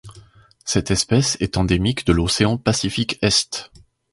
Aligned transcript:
Cette 0.65 0.89
espèce 0.89 1.37
est 1.41 1.57
endémique 1.57 2.07
de 2.07 2.11
l'océan 2.11 2.57
Pacifique 2.57 3.19
Est. 3.21 3.69